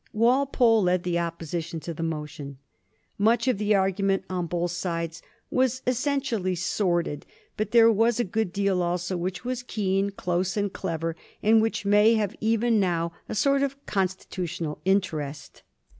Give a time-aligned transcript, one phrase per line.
[0.13, 2.57] Wal pole led the Opposition to the motion.
[3.19, 7.23] Much of the argu ment on both sides was essentially sordid,
[7.55, 11.85] but there was a good deal also which was keen, close, and clever, and which
[11.85, 15.61] may have even now a sort of constitutional interest.